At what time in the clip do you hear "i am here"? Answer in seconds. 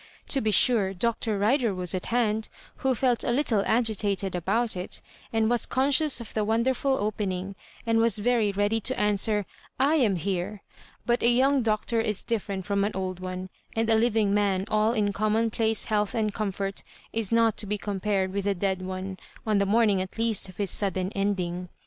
9.79-10.63